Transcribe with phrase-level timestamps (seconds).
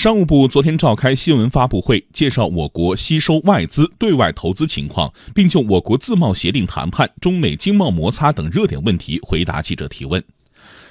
[0.00, 10.24] 商务部昨天召开新闻发布会，介绍我国吸收外资对外投资情况，并就我国自贸协定谈判、中美经贸摩擦等热点问题回答记者提问。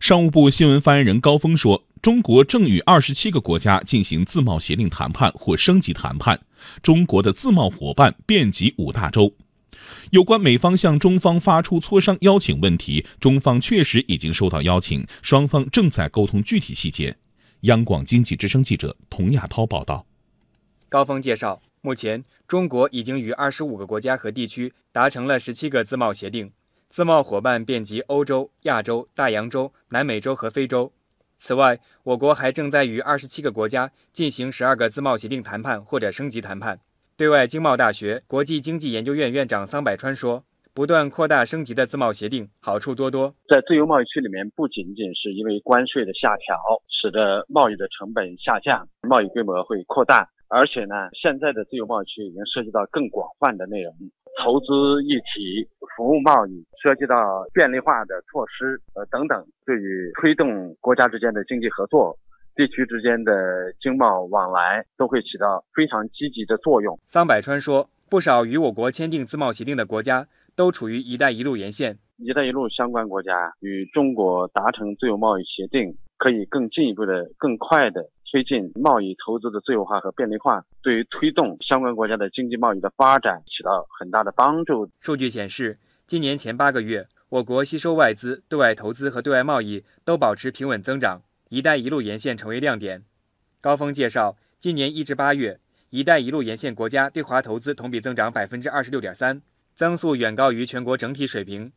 [0.00, 6.40] 商务部新闻发言人高峰说：“中国正与二十七个国家进行自贸协定谈判或升级谈判，
[6.82, 9.34] 中国的自贸伙伴遍及五大洲。
[10.12, 17.14] 有关美方向中方发出磋商邀请问题，中方确实已经收到邀请，双方正在沟通具体细节。”
[17.64, 20.04] 央广经济之声记者童亚涛报道。
[20.90, 26.52] 高峰介绍，目前中国已经与二十五个国家和地区达成了十七个自贸协定，
[26.90, 30.92] 自贸伙伴遍及欧洲、亚洲、大洋洲、南美洲和非洲。
[31.38, 36.78] 此外，我国还正在与二十七个国家进行十二个自贸协定谈判或者升级谈判。
[37.16, 40.44] 对外经贸大学国际经济研究院院长桑百川说。
[40.74, 46.58] 不断扩大升级的自贸协定好处多多，在自由贸易区里面，不仅仅是因为关税的下调，
[46.90, 53.94] 使得贸易的成本下降，贸易规模会扩大，而且呢，现在的自由贸易区已经涉及到更广泛的内容，
[54.42, 54.66] 投资
[55.04, 55.62] 一体、
[55.94, 62.18] 服务贸易，涉及到便利化的措施，呃等等，对于推动国家之间的经济合作、
[62.56, 63.32] 地区之间的
[63.80, 66.98] 经贸往来，都会起到非常积极的作用。
[67.06, 70.26] 桑百川说，不少与我国签订自贸协定的国家。
[70.56, 84.88] 都处于“一带一路”沿线，“一带一路”相关国家与中国达成自由贸易协定，可以更进一步的、更快的推进贸易投资的自由化和便利化，对于推动相关国家的经济贸易的发展起到很大的帮助。
[85.00, 93.04] 数据显示，今年前八个月，我国吸收外资、对外投资和对外贸易都保持平稳增长，“一带一路”沿线成为亮点。
[93.60, 95.58] 高峰介绍，今年一至八月
[95.90, 99.42] ，“一带一路”沿线国家对华投资同比增长百分之二十六点三。
[99.74, 101.72] 增速远高于全国整体水平。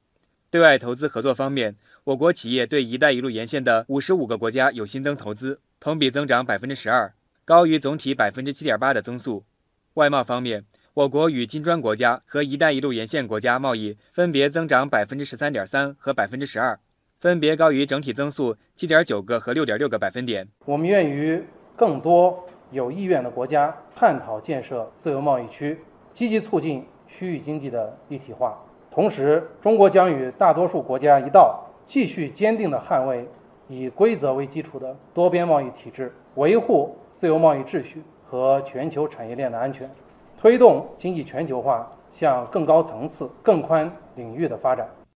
[0.50, 9.44] 对外投资合作方面，我国企业对“一带一路”沿线的五十五个国家有新增投资，同比增长百分之十二，高于总体百分之七点八的增速。
[9.96, 16.80] 外贸方面，我国与金砖国家和“一带一路”沿线国家贸易分别增长百分之十三点三和百分之十二，
[17.20, 20.48] 分别高于整体增速七点九个和六点六个百分点。
[20.66, 21.44] 我们愿与
[21.76, 25.78] 更多有意愿的国家探讨建设自由贸易区，
[26.14, 26.86] 积极促进。
[27.08, 28.58] 区域经济的一体化，
[28.92, 33.28] 同时，中国将与大多数国家一道，继续坚定地捍卫
[33.68, 39.90] 以规则为基础的多边贸易体制，维护自由贸易秩序和全球产业链的安全，
[40.38, 44.88] 推动经济全球化向更高层次、更宽领域的发展。